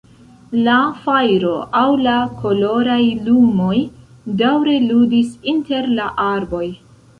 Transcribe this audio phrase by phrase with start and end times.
[0.67, 2.97] La fajro aŭ la koloraj
[3.29, 3.77] lumoj
[4.43, 6.67] daŭre ludis inter la arboj.